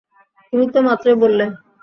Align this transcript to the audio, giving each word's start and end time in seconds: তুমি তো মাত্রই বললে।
তুমি 0.53 0.65
তো 0.73 0.79
মাত্রই 0.81 1.17
বললে। 1.23 1.45